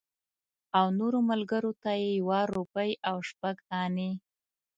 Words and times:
او 0.77 0.85
نورو 0.99 1.19
ملګرو 1.29 1.71
ته 1.83 1.91
یې 2.01 2.09
یوه 2.19 2.39
روپۍ 2.55 2.91
او 3.09 3.17
شپږ 3.29 3.55
انې. 3.83 4.11